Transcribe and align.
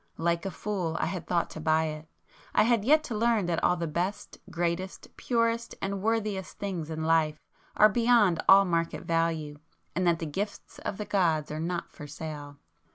Like 0.17 0.47
a 0.47 0.49
fool 0.49 0.97
I 0.99 1.05
had 1.05 1.27
thought 1.27 1.51
to 1.51 1.59
buy 1.59 1.83
it; 1.85 2.07
I 2.55 2.63
had 2.63 2.83
yet 2.83 3.03
to 3.03 3.15
learn 3.15 3.45
that 3.45 3.63
all 3.63 3.75
the 3.75 3.85
best, 3.85 4.39
greatest, 4.49 5.15
purest 5.15 5.75
and 5.79 6.01
worthiest 6.01 6.57
things 6.57 6.89
in 6.89 7.03
life 7.03 7.39
are 7.77 7.87
beyond 7.87 8.41
all 8.49 8.65
market 8.65 9.03
value 9.03 9.59
and 9.95 10.07
that 10.07 10.17
the 10.17 10.25
gifts 10.25 10.79
of 10.79 10.97
the 10.97 11.05
gods 11.05 11.51
are 11.51 11.59
not 11.59 11.91
for 11.91 12.07
sale. 12.07 12.57